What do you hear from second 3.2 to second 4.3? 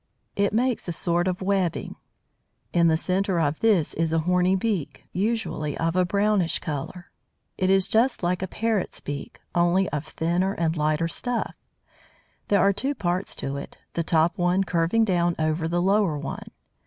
of this is a